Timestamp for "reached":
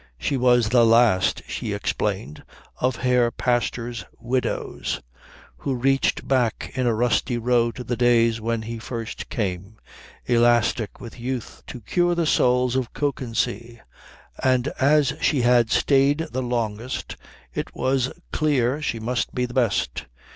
5.75-6.27